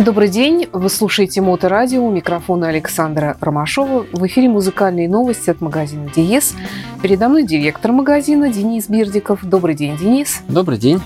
[0.00, 4.06] Добрый день, вы слушаете Моторадио, у микрофона Александра Ромашова.
[4.10, 6.54] В эфире музыкальные новости от магазина Диес.
[7.02, 9.44] Передо мной директор магазина Денис Бердиков.
[9.44, 10.40] Добрый день, Денис.
[10.48, 11.02] Добрый день.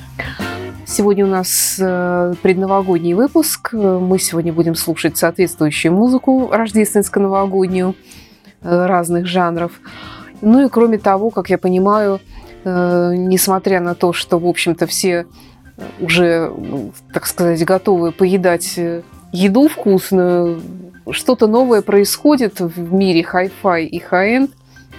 [0.86, 3.72] Сегодня у нас э, предновогодний выпуск.
[3.72, 7.96] Мы сегодня будем слушать соответствующую музыку рождественско-новогоднюю
[8.62, 9.72] э, разных жанров.
[10.40, 12.20] Ну и кроме того, как я понимаю,
[12.62, 15.26] э, несмотря на то, что, в общем-то, все
[16.00, 16.52] уже,
[17.12, 18.78] так сказать, готовы поедать
[19.32, 20.60] еду вкусную,
[21.10, 24.50] что-то новое происходит в мире хай-фай и hi-end,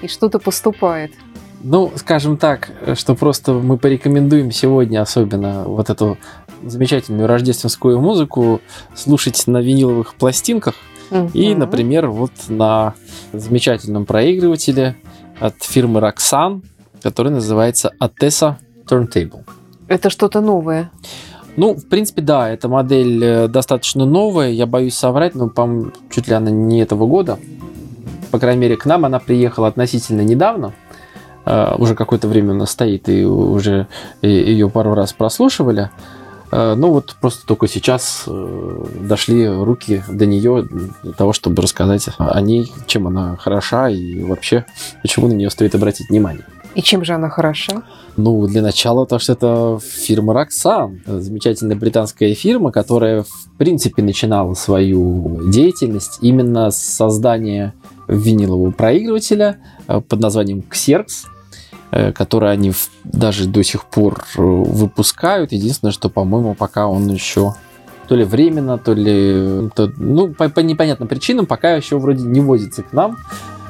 [0.02, 1.11] и что-то поступает.
[1.63, 6.17] Ну, скажем так, что просто мы порекомендуем сегодня особенно вот эту
[6.63, 8.61] замечательную рождественскую музыку
[8.94, 10.75] слушать на виниловых пластинках
[11.09, 11.31] uh-huh.
[11.33, 12.94] и, например, вот на
[13.33, 14.95] замечательном проигрывателе
[15.39, 16.63] от фирмы Roksan,
[17.02, 18.55] который называется Atessa
[18.88, 19.44] Turntable.
[19.88, 20.91] Это что-то новое?
[21.57, 26.28] Ну, в принципе, да, эта модель э, достаточно новая, я боюсь соврать, но, по чуть
[26.28, 27.39] ли она не этого года.
[28.31, 30.73] По крайней мере, к нам она приехала относительно недавно.
[31.45, 33.88] Uh, уже какое-то время она стоит, и уже
[34.23, 35.91] ее пару раз прослушивали.
[36.50, 40.67] Uh, ну вот просто только сейчас uh, дошли руки до нее
[41.03, 44.66] для того, чтобы рассказать о ней, чем она хороша и вообще,
[45.03, 46.45] почему на нее стоит обратить внимание.
[46.76, 47.84] И чем же она хороша?
[48.18, 54.54] Ну, для начала то, что это фирма Roxanne, замечательная британская фирма, которая, в принципе, начинала
[54.54, 57.73] свою деятельность именно с создания
[58.08, 61.28] винилового проигрывателя под названием Xerox,
[61.98, 62.73] Э, которые они
[63.06, 65.53] даже до сих пор э, выпускают.
[65.53, 67.53] Единственное, что, по-моему, пока он еще
[68.09, 69.70] то ли временно, то ли...
[69.73, 73.18] То, ну, по, по непонятным причинам пока еще вроде не возится к нам.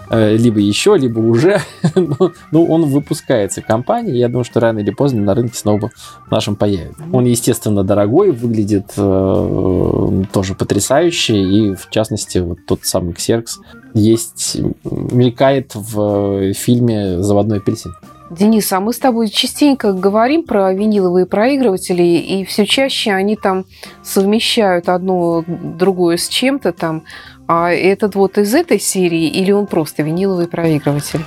[0.09, 1.59] Э, либо еще, либо уже.
[2.52, 4.17] ну, он выпускается компанией.
[4.17, 5.92] Я думаю, что рано или поздно на рынке снова
[6.30, 7.03] нашем появится.
[7.11, 11.36] Он, естественно, дорогой, выглядит э, тоже потрясающе.
[11.36, 13.45] И, в частности, вот тот самый Xerox
[13.94, 17.94] есть, мелькает в фильме «Заводной апельсин».
[18.32, 23.65] Денис, а мы с тобой частенько говорим про виниловые проигрыватели, и все чаще они там
[24.04, 27.04] совмещают одно другое с чем-то там.
[27.48, 31.22] А этот вот из этой серии или он просто виниловый проигрыватель?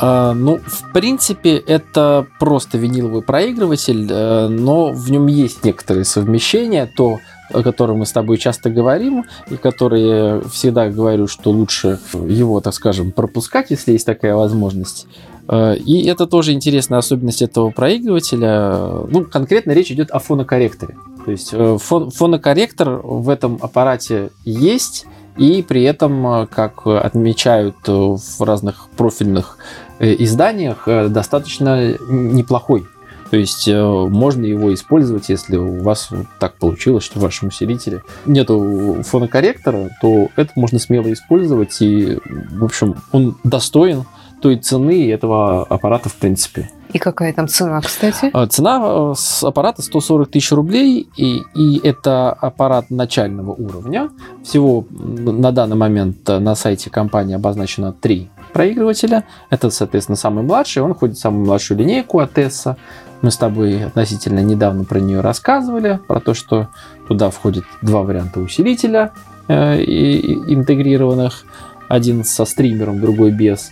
[0.00, 6.90] А, ну, в принципе, это просто виниловый проигрыватель, э, но в нем есть некоторые совмещения,
[6.96, 7.18] то
[7.52, 12.74] о котором мы с тобой часто говорим, и которые всегда говорю, что лучше его, так
[12.74, 15.06] скажем, пропускать, если есть такая возможность.
[15.48, 19.04] Э, и это тоже интересная особенность этого проигрывателя.
[19.08, 20.96] Ну, конкретно речь идет о фонокорректоре.
[21.24, 25.06] То есть э, фон, фонокорректор в этом аппарате есть,
[25.36, 29.58] и при этом, э, как отмечают в разных профильных
[29.98, 32.86] изданиях, достаточно неплохой.
[33.30, 39.02] То есть можно его использовать, если у вас так получилось, что в вашем усилителе нету
[39.04, 41.80] фонокорректора, то это можно смело использовать.
[41.80, 42.18] И,
[42.50, 44.04] в общем, он достоин
[44.42, 46.68] той цены этого аппарата в принципе.
[46.92, 48.28] И какая там цена, кстати?
[48.34, 54.10] А, цена э, с аппарата 140 тысяч рублей, и, и это аппарат начального уровня.
[54.44, 59.24] Всего на данный момент на сайте компании обозначено три проигрывателя.
[59.48, 62.76] Это, соответственно, самый младший, он входит в самую младшую линейку от Tesla.
[63.22, 66.68] Мы с тобой относительно недавно про нее рассказывали, про то, что
[67.08, 69.12] туда входит два варианта усилителя
[69.48, 71.44] э, интегрированных.
[71.88, 73.70] Один со стримером, другой без.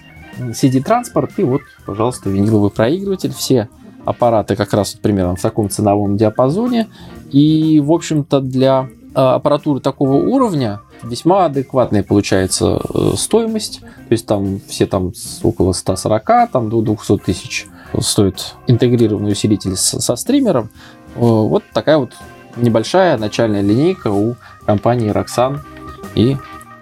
[0.53, 3.33] CD-транспорт и вот, пожалуйста, виниловый проигрыватель.
[3.33, 3.69] Все
[4.05, 6.89] аппараты как раз вот примерно в таком ценовом диапазоне.
[7.31, 13.81] И, в общем-то, для а, аппаратуры такого уровня весьма адекватная получается э, стоимость.
[13.81, 15.13] То есть там все там
[15.43, 17.67] около 140, там до 200 тысяч
[18.01, 20.71] стоит интегрированный усилитель со стримером.
[21.17, 22.13] Э, вот такая вот
[22.57, 24.37] небольшая начальная линейка у
[24.67, 25.61] компании Roxanne.
[26.15, 26.37] И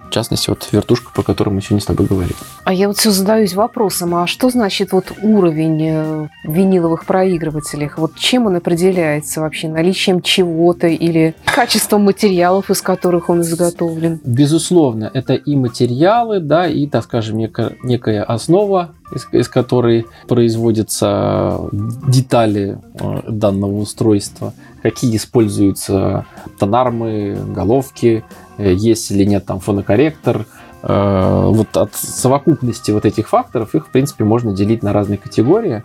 [0.08, 2.34] в частности, вот вертушка, про которую мы сегодня с тобой говорим.
[2.64, 7.90] А я вот все задаюсь вопросом, а что значит вот уровень э, виниловых проигрывателей?
[7.96, 9.68] Вот чем он определяется вообще?
[9.68, 14.20] Наличием чего-то или качеством материалов, из которых он изготовлен?
[14.24, 21.60] Безусловно, это и материалы, да, и, так скажем, некая, некая основа, из, из которой производятся
[21.72, 24.52] детали э, данного устройства,
[24.82, 26.26] какие используются
[26.58, 28.24] тонармы, головки,
[28.58, 30.44] Э, есть или нет там фонокорректор.
[30.82, 35.84] Э, вот от совокупности вот этих факторов их, в принципе, можно делить на разные категории.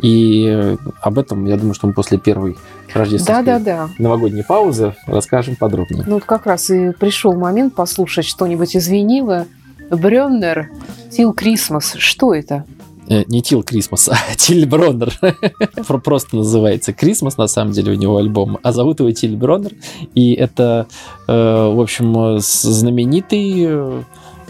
[0.00, 2.56] И об этом, я думаю, что мы после первой
[2.94, 3.88] рождественской да, да, да.
[3.98, 6.04] новогодней паузы расскажем подробнее.
[6.06, 9.46] Ну, вот как раз и пришел момент послушать что-нибудь из винила.
[9.90, 10.70] Брённер,
[11.10, 11.98] Till Christmas.
[11.98, 12.64] Что это?
[13.08, 15.12] Э, не Тил Крисмас, а Тиль Броннер.
[16.04, 18.58] Просто называется Крисмас, на самом деле, у него альбом.
[18.62, 19.72] А зовут его Тиль Броннер.
[20.14, 20.86] И это,
[21.26, 24.02] э, в общем, знаменитый э,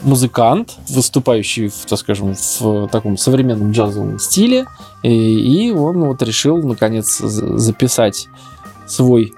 [0.02, 4.66] музыкант, выступающий, в, так скажем, в таком современном джазовом стиле.
[5.02, 8.28] И, и он вот решил, наконец, записать
[8.86, 9.32] свой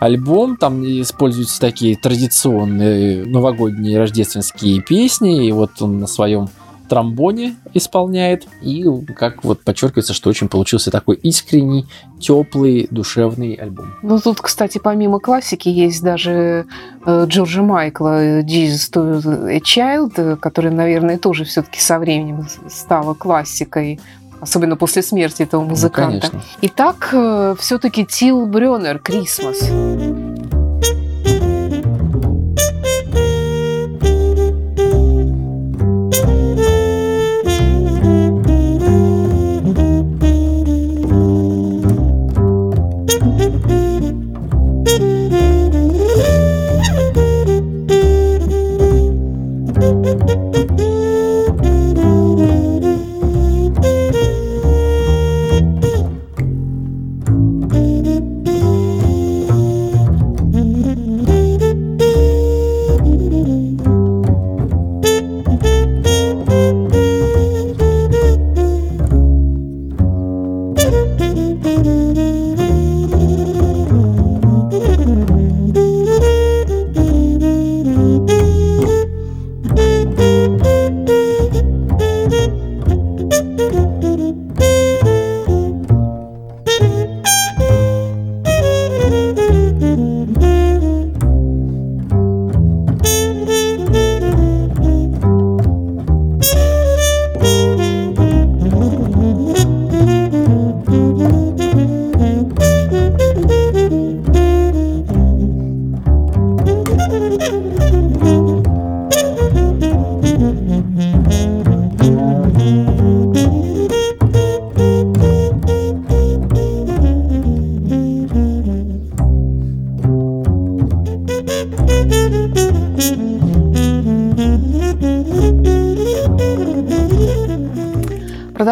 [0.00, 0.56] альбом.
[0.56, 5.46] Там используются такие традиционные новогодние рождественские песни.
[5.46, 6.48] И вот он на своем
[6.88, 8.46] тромбоне исполняет.
[8.62, 8.84] И
[9.16, 11.86] как вот подчеркивается, что очень получился такой искренний,
[12.20, 13.94] теплый, душевный альбом.
[14.02, 16.66] Ну тут, кстати, помимо классики есть даже
[17.04, 24.00] э, Джорджа Майкла Jesus to a Child, которая, наверное, тоже все-таки со временем стала классикой
[24.40, 26.28] особенно после смерти этого ну, музыканта.
[26.32, 29.70] Ну, Итак, э, все-таки Тил Брёнер «Крисмас».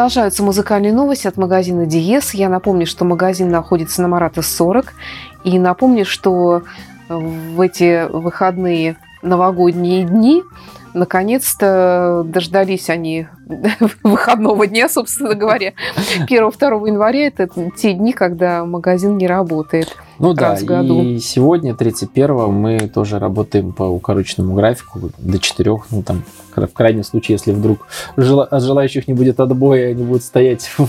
[0.05, 2.35] Продолжаются музыкальные новости от магазина Диес.
[2.35, 4.93] Я напомню, что магазин находится на Марата 40.
[5.45, 6.61] И напомню, что
[7.09, 10.43] в эти выходные новогодние дни
[10.93, 13.29] наконец-то дождались они
[14.03, 15.73] выходного дня, собственно говоря.
[16.29, 19.97] 1-2 января– это те дни, когда магазин не работает.
[20.19, 21.03] Ну да, в году.
[21.03, 26.23] и сегодня, 31 мы тоже работаем по укороченному графику до 4, ну там,
[26.55, 30.89] в крайнем случае, если вдруг от желающих не будет отбоя, они будут стоять в,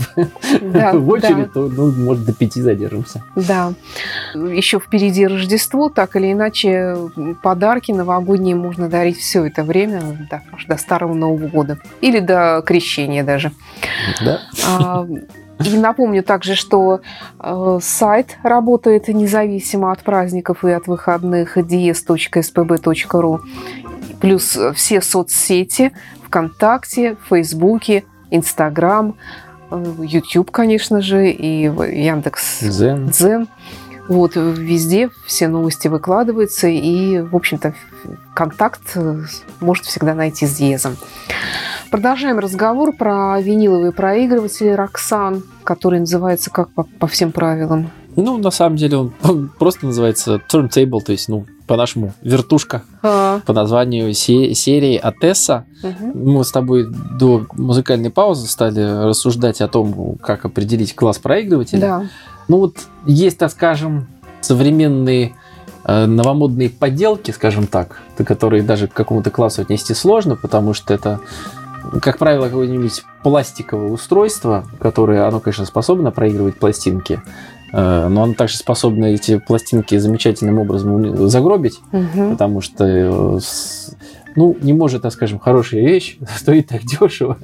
[0.61, 1.53] да, в очередь, да.
[1.53, 3.23] то, ну, может, до 5 задержимся.
[3.35, 3.73] Да.
[4.33, 6.95] Еще впереди Рождество, так или иначе,
[7.41, 11.79] подарки новогодние можно дарить все это время, да, до Старого Нового года.
[12.01, 13.51] Или до крещения даже.
[14.23, 14.41] Да.
[14.67, 15.07] А,
[15.59, 17.01] и напомню также, что
[17.39, 23.39] э, сайт работает независимо от праздников и от выходных ds.spb.ru.
[24.19, 25.91] Плюс все соцсети
[26.25, 29.15] ВКонтакте, Фейсбуке, Инстаграм,
[29.71, 33.09] э, YouTube, конечно же, и Яндекс Дзен.
[33.09, 33.47] Дзен.
[34.07, 37.73] Вот, везде все новости выкладываются, и, в общем-то,
[38.35, 39.21] контакт э,
[39.61, 40.95] может всегда найти с Диезом.
[41.91, 47.89] Продолжаем разговор про виниловые проигрыватели Roxanne, который называется как по, по всем правилам?
[48.15, 52.83] Ну, на самом деле он просто называется turntable, то есть, ну, по-нашему, вертушка.
[53.01, 53.41] А.
[53.45, 55.65] По названию се- серии Атесса.
[55.83, 56.17] Угу.
[56.17, 56.87] Мы с тобой
[57.19, 61.79] до музыкальной паузы стали рассуждать о том, как определить класс проигрывателя.
[61.79, 62.05] Да.
[62.47, 64.07] Ну вот есть, так скажем,
[64.41, 65.33] современные
[65.83, 71.19] э, новомодные поделки, скажем так, которые даже к какому-то классу отнести сложно, потому что это
[72.01, 77.21] как правило, какое-нибудь пластиковое устройство, которое, оно, конечно, способно проигрывать пластинки,
[77.73, 82.31] э, но оно также способно эти пластинки замечательным образом загробить, угу.
[82.31, 83.39] потому что, э,
[84.35, 87.37] ну, не может, так скажем, хорошая вещь стоит так дешево.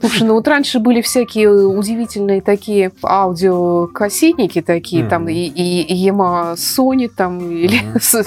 [0.00, 5.08] Слушай, ну вот раньше были всякие удивительные такие аудиокассетники такие, mm-hmm.
[5.08, 7.80] там и, и, и Yamaha Sony, там, или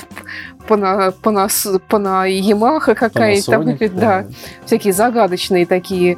[0.67, 1.47] Пана, Пана,
[1.87, 4.25] Пана Ямаха какая-то, там, да, да,
[4.65, 6.17] всякие загадочные такие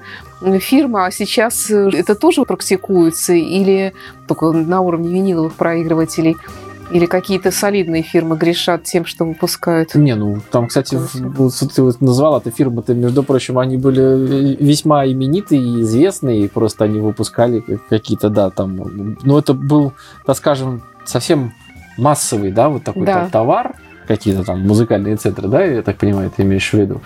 [0.60, 3.93] фирмы, а сейчас это тоже практикуется или
[4.27, 6.36] только на уровне виниловых проигрывателей?
[6.91, 9.95] Или какие-то солидные фирмы грешат тем, что выпускают?
[9.95, 14.57] Не, ну там, кстати, вот, ты вот назвала эта фирма, то между прочим, они были
[14.60, 19.93] весьма именитые и известные, и просто они выпускали какие-то, да, там, ну это был,
[20.25, 21.53] так скажем, совсем
[21.98, 23.29] массовый, да, вот такой Да.
[23.31, 23.75] товар,
[24.07, 27.01] какие-то там музыкальные центры, да, я так понимаю, ты имеешь в виду.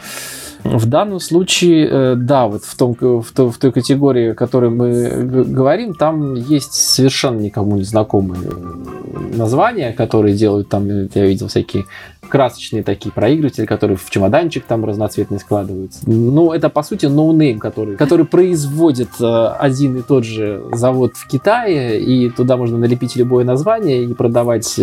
[0.65, 4.71] В данном случае, э, да, вот в, том, в, той, в той категории, о которой
[4.71, 11.27] мы говорим, там есть совершенно никому не знакомые э, названия, которые делают там, э, я
[11.27, 11.85] видел всякие
[12.27, 15.99] красочные такие проигрыватели, которые в чемоданчик там разноцветный складываются.
[16.07, 22.01] Ну, это, по сути, no-name, который, который производит один и тот же завод в Китае,
[22.01, 24.79] и туда можно налепить любое название и продавать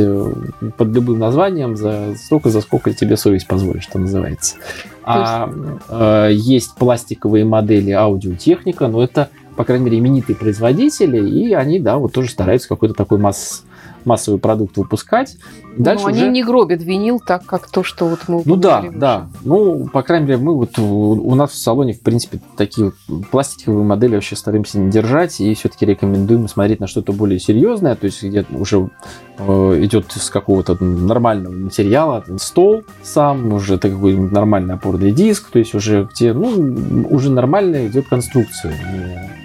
[0.77, 4.55] под любым названием за столько, за сколько тебе совесть позволит, что называется.
[5.05, 5.51] А
[5.89, 11.99] э, есть пластиковые модели Audio-Technica, но это, по крайней мере, именитые производители, и они, да,
[11.99, 13.65] вот тоже стараются какой-то такой масс,
[14.05, 15.37] массовый продукт выпускать.
[15.77, 16.31] Дальше Но они уже...
[16.31, 19.29] не гробят винил так, как то, что вот мы Ну да, упомянули да.
[19.43, 23.85] Ну, по крайней мере, мы вот у, нас в салоне, в принципе, такие вот пластиковые
[23.85, 28.23] модели вообще стараемся не держать и все-таки рекомендуем смотреть на что-то более серьезное, то есть
[28.23, 28.91] где уже
[29.39, 35.59] э, идет из какого-то нормального материала, стол сам, уже это какой-нибудь нормальный опорный диск, то
[35.59, 38.75] есть уже где, ну, уже нормальная идет конструкция,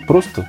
[0.07, 0.47] просто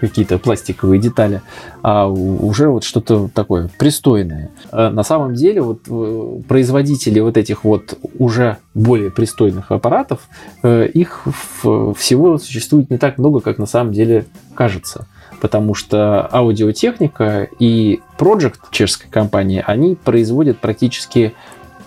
[0.00, 1.42] какие-то пластиковые детали,
[1.82, 4.50] а уже вот что-то такое пристойное.
[4.72, 10.28] Э, На самом деле вот э, производители вот этих вот уже более пристойных аппаратов,
[10.62, 11.22] э, их
[11.62, 15.06] всего существует не так много, как на самом деле кажется.
[15.40, 21.34] Потому что аудиотехника и Project чешской компании, они производят практически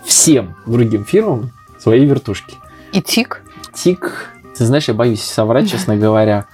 [0.04, 2.56] всем другим фирмам свои вертушки.
[2.94, 3.42] И тик,
[3.74, 6.46] Тик, ты знаешь, я боюсь соврать, честно говоря.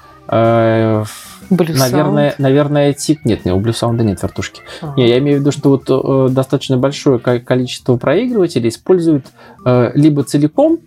[1.50, 4.62] Blue Наверное, наверное, тик нет, не, у Blue Sound нет вертушки.
[4.82, 4.94] Sound.
[4.98, 9.25] Не, я имею в виду, что вот э, достаточно большое ко- количество проигрывателей используют
[9.66, 10.80] э, либо целиком,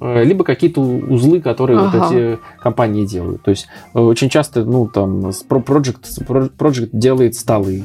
[0.00, 2.06] э, либо какие-то узлы, которые вот Ага.
[2.06, 3.42] эти компании делают.
[3.42, 7.84] То есть э, очень часто, ну, там, Project, Pro- Project делает столы,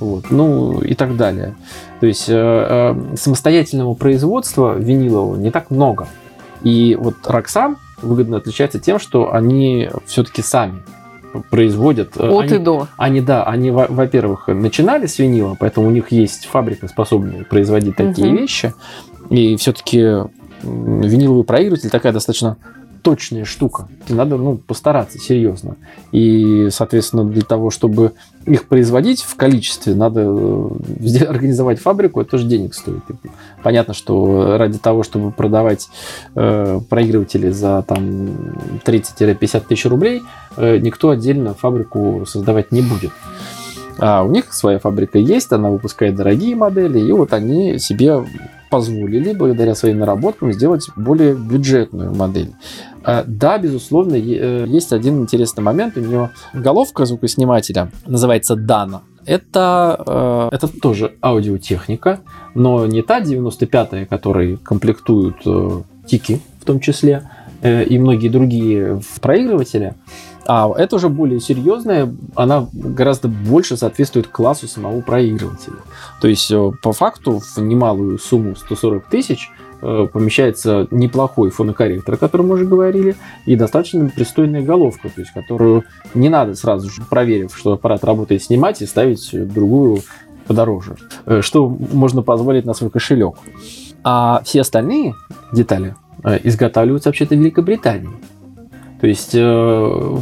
[0.00, 1.54] вот, ну, и так далее.
[2.00, 6.08] То есть э, э, самостоятельного производства винилового не так много.
[6.62, 10.82] И вот Roxanne выгодно отличается тем, что они все-таки сами
[11.50, 12.16] производят.
[12.16, 12.88] э, От они- и до.
[12.96, 17.96] они, да, они, во- во-первых, начинали с винила, поэтому у них есть фабрика, способная производить
[17.96, 18.36] такие Мгм.
[18.36, 18.74] вещи.
[19.30, 19.98] И все-таки
[20.62, 22.56] виниловый проигрыватель такая достаточно
[23.02, 23.88] точная штука.
[24.08, 25.76] И Надо ну, постараться серьезно.
[26.12, 28.12] И, соответственно, для того, чтобы
[28.46, 33.02] их производить в количестве, надо э, организовать фабрику, это тоже денег стоит.
[33.08, 33.28] И
[33.62, 35.88] Понятно, что ради того, чтобы продавать
[36.34, 38.28] э, проигрыватели за там
[38.84, 40.22] 30-50 тысяч рублей,
[40.56, 43.12] э, никто отдельно фабрику создавать не будет.
[43.98, 48.24] А у них своя фабрика есть, она выпускает дорогие модели, и вот они себе
[48.70, 52.54] позволили, благодаря своим наработкам, сделать более бюджетную модель.
[53.04, 55.96] А, Да, безусловно, э, есть один интересный момент.
[55.96, 59.00] У нее головка звукоснимателя называется Dana.
[59.24, 62.20] Это, э, это тоже аудиотехника,
[62.54, 67.30] но не та 95-я, которой комплектуют э, тики в том числе,
[67.62, 69.94] и многие другие проигрыватели,
[70.46, 75.76] а это уже более серьезная, она гораздо больше соответствует классу самого проигрывателя.
[76.22, 76.50] То есть,
[76.82, 79.50] по факту, в немалую сумму 140 тысяч
[79.80, 85.84] помещается неплохой фонокорректор, о котором мы уже говорили, и достаточно пристойная головка, то есть, которую
[86.14, 90.00] не надо сразу же, проверив, что аппарат работает, снимать и ставить другую
[90.50, 90.96] подороже,
[91.26, 93.36] э, что можно позволить на свой кошелек.
[94.02, 95.14] А все остальные
[95.52, 95.94] детали
[96.24, 98.10] э, изготавливаются вообще-то в Великобритании.
[99.00, 100.18] То есть э,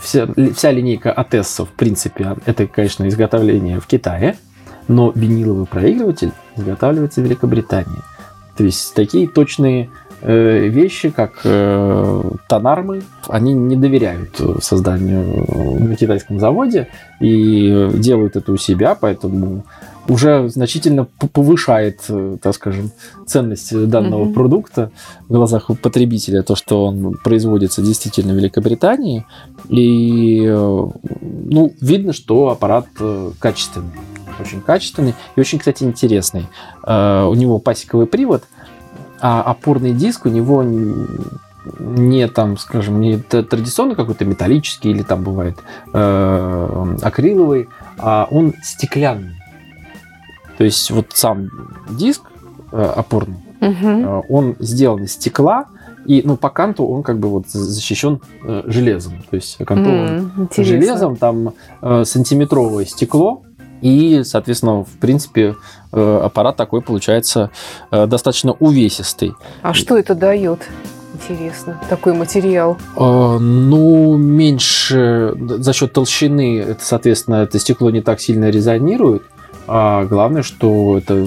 [0.00, 4.36] вся, вся линейка АТС, в принципе, это, конечно, изготовление в Китае,
[4.86, 7.98] но виниловый проигрыватель изготавливается в Великобритании.
[8.56, 9.88] То есть такие точные
[10.20, 15.46] э, вещи, как э, тонармы, они не доверяют созданию
[15.80, 16.88] на китайском заводе
[17.20, 19.64] и делают это у себя, поэтому
[20.08, 22.90] уже значительно повышает, э, так скажем,
[23.26, 24.34] ценность данного Мгм.
[24.34, 24.90] продукта
[25.28, 29.24] в глазах потребителя, то, что он производится действительно в Великобритании.
[29.68, 30.86] И, э,
[31.20, 32.86] ну, видно, что аппарат
[33.38, 33.92] качественный.
[34.42, 36.48] Очень качественный и очень, кстати, интересный.
[36.84, 38.44] Э, У него пасековый привод,
[39.20, 40.62] а опорный диск у него
[41.78, 45.58] не там, скажем, не традиционно какой-то металлический или там бывает
[45.92, 47.68] э, акриловый,
[47.98, 49.36] а он стеклянный.
[50.58, 51.48] То есть вот сам
[51.90, 52.22] диск
[52.72, 53.38] э, опорный,
[54.04, 55.66] э, он сделан из стекла,
[56.04, 59.22] и ну, по канту он как бы вот защищен э, железом.
[59.30, 60.64] То есть окантован интересно.
[60.64, 63.44] железом, там э, сантиметровое стекло,
[63.82, 65.56] И, соответственно, в принципе,
[65.92, 67.50] э, аппарат такой получается
[67.90, 69.34] э, достаточно увесистый.
[69.60, 70.60] А что это дает?
[71.14, 72.78] Интересно, такой материал.
[72.96, 79.24] Э, Ну, меньше за счет толщины, соответственно, это стекло не так сильно резонирует.
[79.66, 81.26] А главное, что это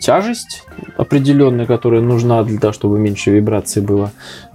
[0.00, 0.64] тяжесть
[0.98, 4.10] определенная, которая нужна для того, чтобы меньше вибраций было.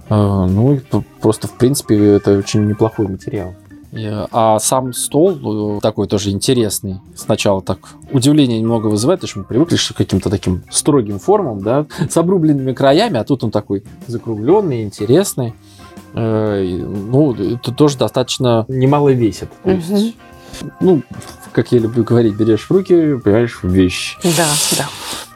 [0.08, 0.80] Ну,
[1.20, 3.54] просто, в принципе, это очень неплохой материал.
[3.92, 7.00] И, А сам стол э, такой тоже интересный.
[7.16, 7.78] Сначала так
[8.12, 12.72] удивление немного вызывает, потому что мы привыкли к каким-то таким строгим формам, да, с обрубленными
[12.72, 15.54] краями, а тут он такой закругленный, интересный.
[16.14, 19.48] Э, Ну, это тоже достаточно немало весит.
[19.64, 20.70] То есть, Мгм.
[20.80, 21.02] ну,
[21.52, 24.18] как я люблю говорить, берешь в руки, понимаешь, вещь.
[24.22, 24.86] Да, да.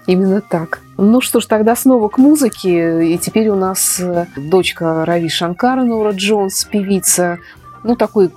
[0.07, 0.81] Именно так.
[0.99, 3.15] Ну что ж, тогда снова к музыке.
[3.15, 7.39] И теперь у нас э, дочка Рави Шанкара, Нора Джонс, певица.
[7.85, 8.31] Ну, такой,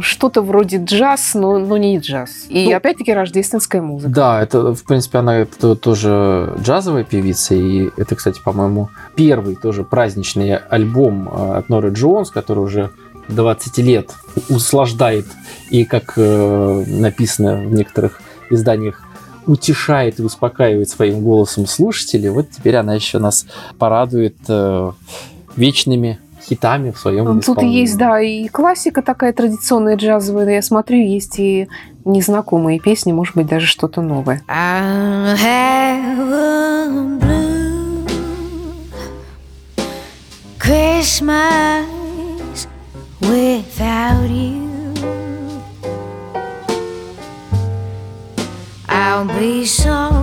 [0.00, 2.46] что-то вроде джаз, но, но не джаз.
[2.48, 4.12] И Ну, опять-таки рождественская музыка.
[4.12, 10.56] Да, это, в принципе, она тоже джазовая певица, и это, кстати, по-моему, первый тоже праздничный
[10.56, 12.90] альбом э, от Норы Джонс, который уже
[13.28, 14.12] 20 лет
[14.48, 15.26] услаждает
[15.70, 18.20] и, как э, написано в некоторых
[18.50, 19.02] изданиях,
[19.46, 22.28] утешает и успокаивает своим голосом слушателей.
[22.30, 23.46] Вот теперь она еще нас
[23.78, 24.92] порадует э,
[25.56, 27.80] вечными хитами в своем Тут исполнении.
[27.80, 30.48] есть, да, и классика такая традиционная джазовая.
[30.48, 31.68] Я смотрю, есть и
[32.04, 34.42] незнакомые песни, может быть, даже что-то новое.
[37.20, 38.04] Blue
[40.58, 41.86] Christmas
[43.20, 44.62] without you.
[48.88, 50.13] I'll be so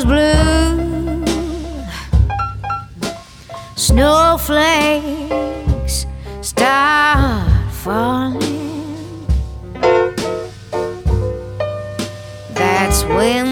[0.00, 1.24] those blue.
[3.76, 4.46] Snowflakes
[6.42, 9.26] start falling,
[12.54, 13.49] that's when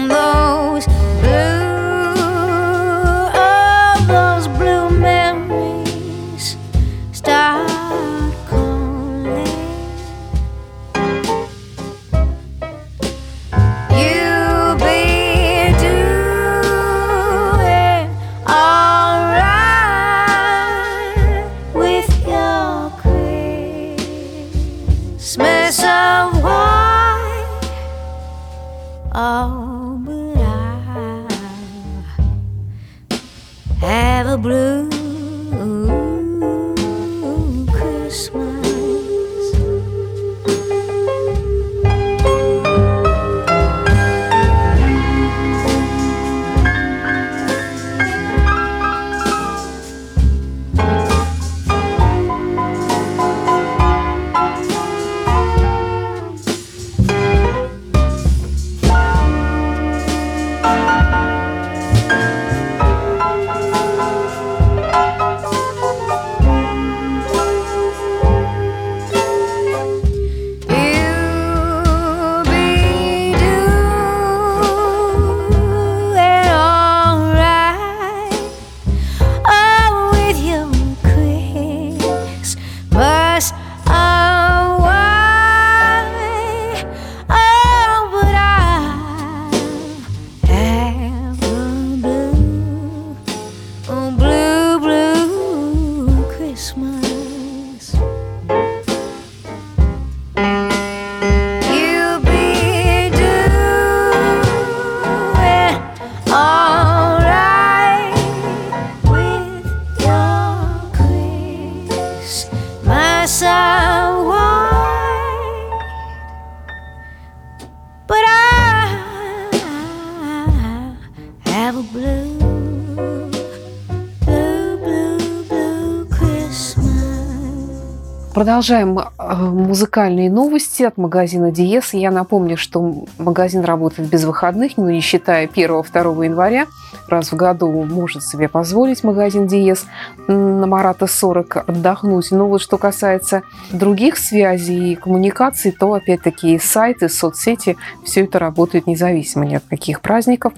[128.49, 131.93] Продолжаем э, музыкальные новости от магазина Диес.
[131.93, 136.65] Я напомню, что магазин работает без выходных, ну, не считая 1-2 января.
[137.07, 139.85] Раз в году может себе позволить магазин Диес
[140.27, 142.31] на Марата 40 отдохнуть.
[142.31, 148.87] Но вот что касается других связей и коммуникаций, то опять-таки сайты, соцсети, все это работает
[148.87, 150.53] независимо ни от каких праздников.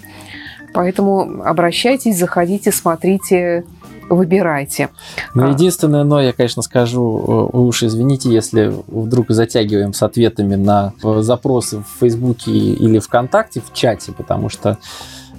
[0.74, 3.66] Поэтому обращайтесь, заходите, смотрите,
[4.16, 4.90] выбирайте.
[5.34, 5.50] Ну, А.
[5.50, 10.94] единственное, но я, конечно, скажу, э, вы уж извините, если вдруг затягиваем с ответами на
[11.04, 14.78] э, запросы в Фейсбуке или ВКонтакте в чате, потому что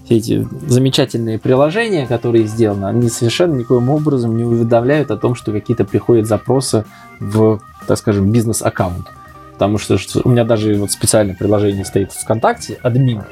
[0.05, 5.53] все эти замечательные приложения, которые сделаны, они совершенно никоим образом не уведомляют о том, что
[5.53, 6.85] какие-то приходят запросы
[7.21, 9.07] в, так скажем, бизнес-аккаунт.
[9.55, 13.23] Потому что что у меня даже вот специальное приложение стоит в ВКонтакте, админ.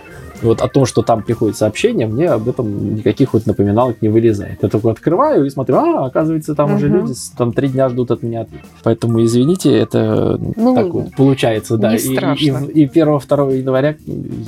[0.43, 4.09] И вот о том, что там приходит сообщение, мне об этом никаких вот напоминалок не
[4.09, 4.59] вылезает.
[4.63, 6.99] Я только открываю и смотрю, а, оказывается, там уже Мгм.
[7.01, 8.63] люди там три дня ждут от меня ответ.
[8.83, 11.91] Поэтому извините, это Ну, так вот получается, да.
[11.91, 12.65] не И- и, страшно.
[12.67, 13.97] и, 1-2 января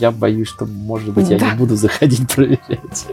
[0.01, 1.51] я боюсь, что, может быть, я Да.
[1.53, 3.07] не буду заходить проверять.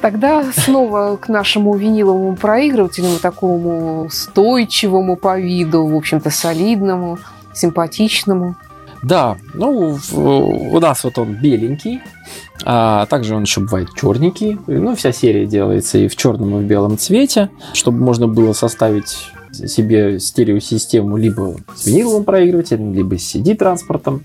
[0.00, 7.18] Тогда снова к нашему виниловому проигрывателю, такому устойчивому по виду, в общем-то, солидному,
[7.54, 8.54] симпатичному.
[9.04, 12.00] Да, ну, у нас вот он беленький,
[12.64, 14.58] а также он еще бывает черненький.
[14.66, 19.28] Ну, вся серия делается и в черном, и в белом цвете, чтобы можно было составить
[19.52, 24.22] себе стереосистему либо с виниловым проигрывателем, либо с CD-транспортом.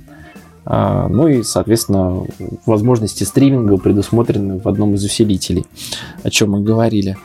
[0.66, 2.26] А, Ну и, соответственно,
[2.66, 5.66] возможности стриминга предусмотрены в одном из усилителей,
[6.24, 7.18] о чем мы говорили.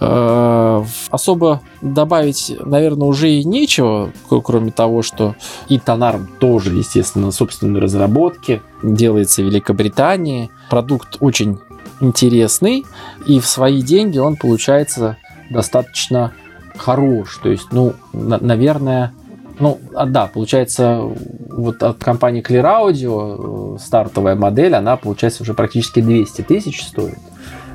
[0.00, 5.36] Э, Особо добавить, наверное, уже и нечего, кроме того, что
[5.68, 10.50] и Тонарм тоже, естественно, собственной разработки, делается в Великобритании.
[10.68, 11.58] Продукт очень
[12.00, 12.84] интересный,
[13.26, 15.16] и в свои деньги он получается
[15.50, 16.32] достаточно
[16.76, 17.38] хорош.
[17.42, 19.12] То есть, ну, на- наверное,
[19.60, 21.00] ну, а, да, получается,
[21.48, 27.18] вот от компании Clear Audio э, стартовая модель, она, получается, уже практически 200 тысяч стоит.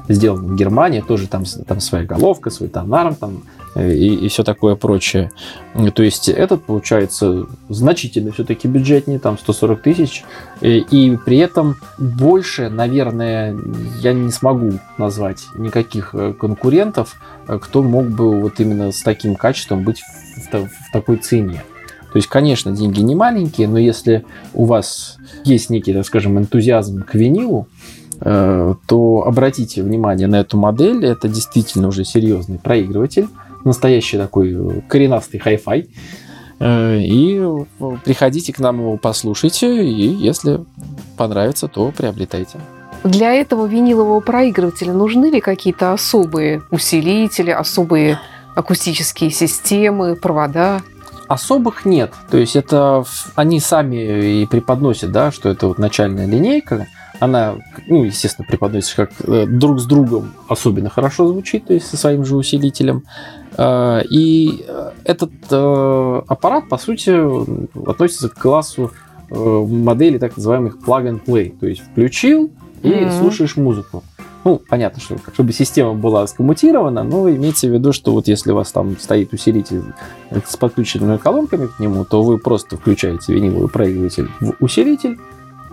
[0.10, 3.44] Сделана в Германии, тоже там, там своя головка, свой тонарм там,
[3.76, 5.32] э, и, все такое прочее.
[5.76, 10.24] Э, То есть этот, получается, значительно все-таки бюджетнее, там 140 тысяч,
[10.62, 13.56] и, и при этом больше, наверное,
[14.02, 17.16] я не смогу назвать никаких э, конкурентов,
[17.48, 21.64] э, кто мог бы вот именно с таким качеством быть в, в в такой цене.
[22.12, 27.04] То есть, конечно, деньги не маленькие, но если у вас есть некий, так скажем, энтузиазм
[27.04, 31.06] к винилу, э, то обратите внимание на эту модель.
[31.06, 33.28] Это действительно уже серьезный проигрыватель.
[33.66, 35.90] Настоящий такой э, коренастый хай-фай.
[36.60, 40.62] Э, И э, приходите к нам его послушайте, и если
[41.18, 42.60] понравится, то приобретайте.
[43.04, 48.20] Для этого винилового проигрывателя нужны ли какие-то особые усилители, особые
[48.56, 50.82] акустические системы, провода?
[51.28, 52.12] Особых нет.
[52.30, 53.06] То есть это
[53.36, 56.88] они сами и преподносят, да, что это вот начальная линейка.
[57.20, 57.56] Она,
[57.88, 62.24] ну, естественно, преподносится как э, друг с другом особенно хорошо звучит, то есть со своим
[62.26, 63.04] же усилителем.
[63.58, 67.12] Э, И э, этот аппарат, по сути,
[67.90, 68.92] относится к классу
[69.30, 71.56] моделей так называемых plug and play.
[71.60, 72.50] То есть включил
[72.82, 73.12] и Мгм.
[73.12, 74.04] слушаешь музыку.
[74.46, 78.56] Ну, понятно, что чтобы система была скоммутирована, но имейте в виду, что вот если у
[78.56, 79.84] вас там стоит усилитель
[80.48, 85.20] с подключенными колонками к нему, то вы просто включаете виниловый проигрыватель в усилитель,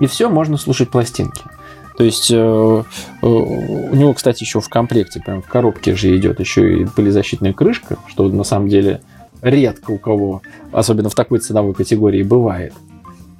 [0.01, 1.43] и все, можно слушать пластинки.
[1.97, 6.41] То есть э, э, у него, кстати, еще в комплекте, прям в коробке же идет
[6.41, 9.01] еще и пылезащитная крышка, что на самом деле
[9.41, 12.75] редко у кого, особенно в такой ценовой категории, бывает.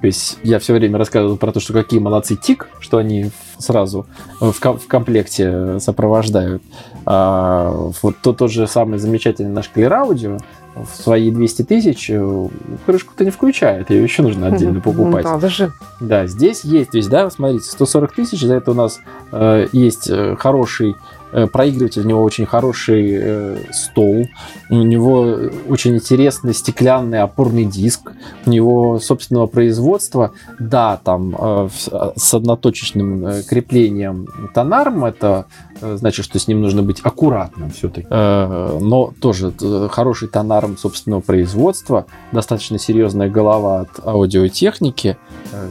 [0.01, 4.05] То есть я все время рассказывал про то, что какие молодцы ТИК, что они сразу
[4.39, 6.61] в, ко- в комплекте сопровождают.
[7.05, 7.71] А,
[8.03, 10.39] вот то, тот же самый замечательный наш Clear Audio
[10.83, 12.47] в свои 200 тысяч э,
[12.85, 15.25] крышку-то не включает, ее еще нужно отдельно Ну, покупать.
[15.25, 15.71] Надо же.
[15.99, 18.99] Да, здесь есть, то есть, да, смотрите, 140 тысяч, за это у нас
[19.31, 20.95] э, есть э, хороший
[21.31, 24.27] проигрыватель, у него очень хороший э, стол,
[24.69, 25.37] у него
[25.69, 28.11] очень интересный стеклянный опорный диск,
[28.45, 35.45] у него собственного производства, да, там э, в- с одноточечным э, креплением тонарм, это
[35.81, 41.21] э, значит, что с ним нужно быть аккуратным все-таки, но тоже э, хороший тонарм собственного
[41.21, 45.17] производства, достаточно серьезная голова от аудиотехники,
[45.51, 45.67] э,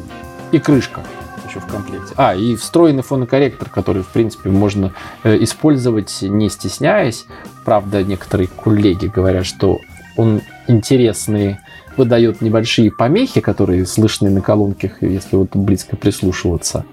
[0.52, 1.00] и крышка
[1.48, 2.12] еще в комплекте.
[2.16, 4.92] А, и встроенный фонокорректор, который, в принципе, можно
[5.24, 7.26] э, использовать не стесняясь.
[7.64, 9.78] Правда, некоторые коллеги говорят, что
[10.16, 11.58] он интересный,
[11.96, 16.84] выдает небольшие помехи, которые слышны на колонках, если вот близко прислушиваться.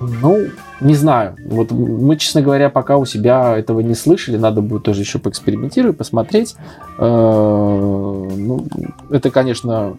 [0.00, 0.48] Ну,
[0.80, 1.34] Не знаю.
[1.44, 4.36] Вот мы, честно говоря, пока у себя этого не слышали.
[4.36, 6.54] Надо будет тоже еще поэкспериментировать, посмотреть.
[6.98, 8.66] Э, Ну,
[9.10, 9.96] это, конечно,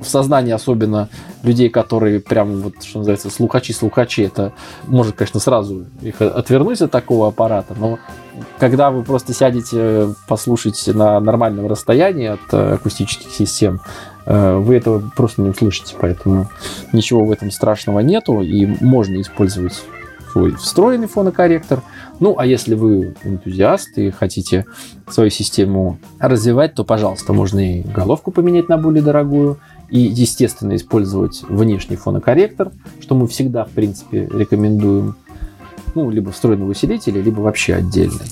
[0.00, 1.08] в сознании особенно
[1.42, 4.52] людей, которые прям вот, что называется, слухачи-слухачи, это
[4.86, 7.98] может, конечно, сразу их отвернуть от такого аппарата, но
[8.58, 13.80] когда вы просто сядете послушать на нормальном расстоянии от э, акустических систем,
[14.26, 16.48] э, вы этого просто не услышите, поэтому
[16.92, 19.82] ничего в этом страшного нету, и можно использовать
[20.30, 21.82] свой встроенный фонокорректор.
[22.20, 24.64] Ну, а если вы энтузиаст и хотите
[25.08, 29.58] свою систему развивать, то, пожалуйста, можно и головку поменять на более дорогую,
[29.90, 35.16] и, естественно, использовать внешний фонокорректор, что мы всегда, в принципе, рекомендуем.
[35.94, 38.26] Ну, либо встроенный усилитель, либо вообще отдельный.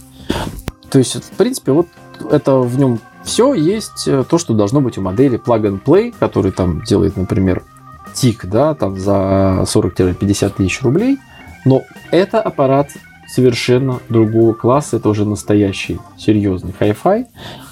[0.90, 1.88] То есть, в принципе, вот
[2.30, 6.14] это в нем все есть э, то, что должно быть у модели Plug and Play,
[6.18, 7.64] который там делает, например,
[8.14, 11.18] тик, да, там за 40-50 тысяч рублей.
[11.64, 12.90] Но это аппарат
[13.26, 17.26] совершенно другого класса, это уже настоящий серьезный хай-фай.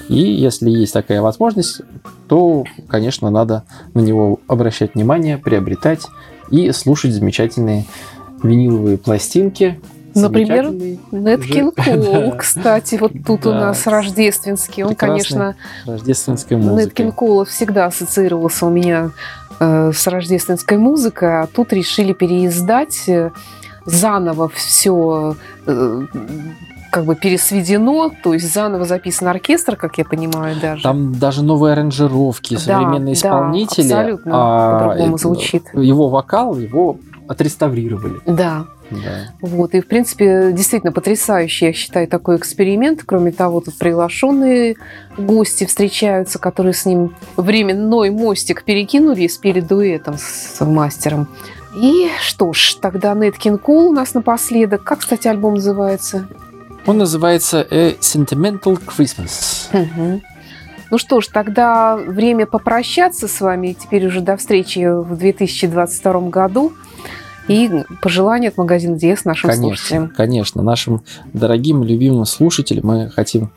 [0.08, 1.80] И если есть такая возможность,
[2.28, 3.64] то, конечно, надо
[3.94, 6.06] на него обращать внимание, приобретать
[6.50, 7.84] и слушать замечательные
[8.42, 9.80] виниловые пластинки.
[10.14, 10.70] Например,
[11.38, 13.60] Кинг Коул, кстати, вот тут у Да.
[13.60, 14.82] нас рождественский.
[14.82, 16.94] Он, Прекрасная конечно, рождественская музыка.
[16.94, 19.10] Кинг Коула всегда ассоциировался у меня
[19.60, 23.30] э, с рождественской музыкой, а тут решили переиздать э,
[23.84, 25.36] заново все
[26.96, 30.82] как бы пересведено, то есть заново записан оркестр, как я понимаю, даже.
[30.82, 33.82] Там даже новые аранжировки, Да, современные да, исполнители.
[33.82, 35.64] абсолютно а, по-другому э, звучит.
[35.74, 36.96] Его вокал, его
[37.28, 38.20] отреставрировали.
[38.24, 38.64] Да.
[38.90, 39.34] Да.
[39.42, 43.02] Вот, и, в принципе, действительно потрясающий, я считаю, такой эксперимент.
[43.04, 44.76] Кроме того, тут приглашенные
[45.18, 51.28] гости встречаются, которые с ним временной мостик перекинули и спели дуэтом с мастером.
[51.76, 54.82] И что ж, тогда Нет Кинг Кол у нас напоследок.
[54.82, 56.26] Как, кстати, альбом называется?
[56.86, 59.66] Он называется A Sentimental Christmas.
[59.72, 60.22] Мгм.
[60.90, 63.76] Ну что ж, тогда время попрощаться с вами.
[63.78, 66.72] Теперь уже до встречи в 2022 году.
[67.48, 67.70] И
[68.02, 70.08] пожелания от магазина Диес нашим Конечно, слушателям.
[70.16, 70.62] конечно.
[70.62, 73.50] Нашим дорогим, любимым слушателям мы хотим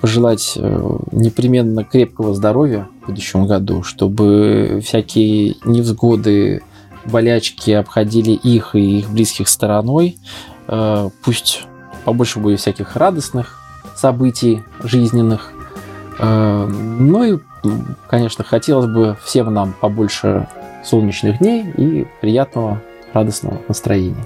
[0.00, 6.62] пожелать э, непременно крепкого здоровья в будущем году, чтобы всякие невзгоды,
[7.06, 10.16] болячки обходили их и их близких стороной.
[10.68, 11.62] Э, Пусть
[12.04, 13.58] побольше будет всяких радостных
[13.94, 15.52] событий жизненных.
[16.18, 17.38] Э, Ну и,
[18.08, 20.48] конечно, хотелось бы всем нам побольше
[20.84, 22.80] солнечных дней и приятного
[23.12, 24.24] радостного настроения.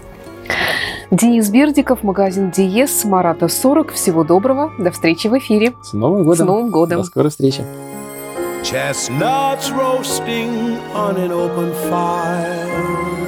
[1.11, 3.93] Денис Бердиков, магазин Диес, Марата 40.
[3.93, 4.73] Всего доброго.
[4.79, 5.73] До встречи в эфире.
[5.83, 6.47] С Новым С годом!
[6.47, 6.99] Новым годом.
[6.99, 7.65] До скорой встречи!
[8.63, 13.28] Chestnuts roasting on an open fire.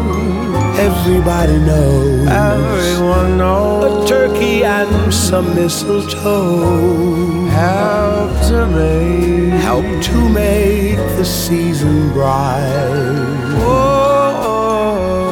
[0.91, 2.27] Everybody knows.
[2.27, 4.03] Everyone knows.
[4.03, 13.61] A turkey and some mistletoe help to make help to make the season bright.
[13.63, 15.31] Whoa,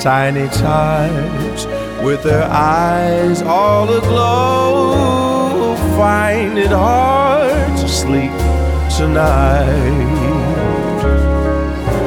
[0.00, 1.66] tiny tots
[2.04, 8.30] with their eyes all aglow find it hard to sleep
[8.96, 10.16] tonight.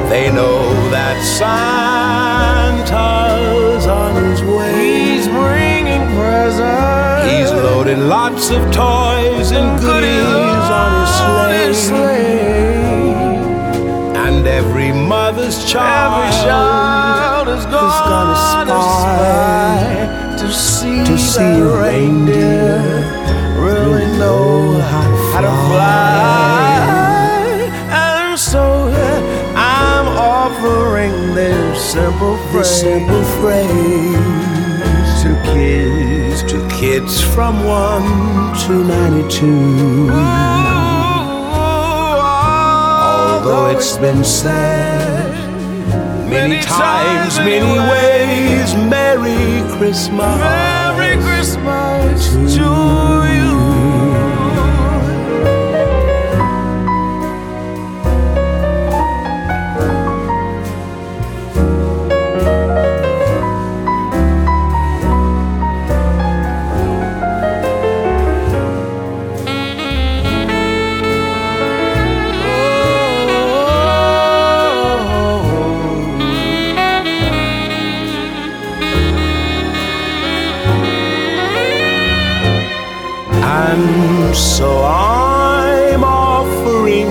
[0.08, 1.16] They know that
[2.92, 5.14] Santa's on his way.
[5.14, 7.32] He's bringing presents.
[7.32, 13.14] He's loaded lots of toys and goodies on his sleigh.
[14.24, 18.36] And every mother's child, every child is gonna,
[18.76, 22.80] spy to see, to see a reindeer
[23.58, 24.80] really know
[25.32, 26.52] how to fly.
[26.58, 26.61] And
[31.92, 33.68] simple phrase, simple phrase
[35.22, 40.08] to kids, to kids from one to ninety-two.
[43.44, 45.30] Although it's been said
[46.30, 52.70] many times, many ways, Merry Christmas, Merry Christmas to
[53.34, 53.41] you.
[83.64, 87.10] And so I'm offering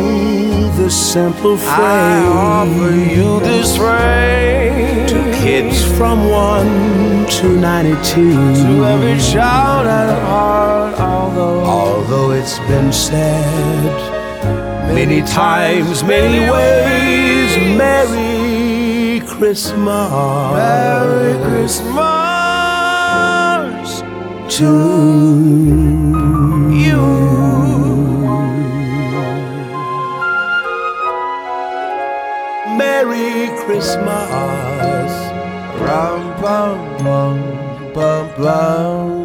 [0.77, 1.69] this simple phrase.
[1.79, 8.33] I offer you this phrase to kids from one to ninety-two.
[8.63, 13.95] To every child at heart, although although it's been said
[14.93, 17.77] many times, many ways.
[17.77, 20.11] Merry Christmas.
[20.53, 22.20] Merry Christmas
[24.51, 24.65] to
[26.83, 27.01] you.
[32.77, 35.11] Merry Christmas.
[35.79, 39.20] Rum, bum, bum, bum, bum.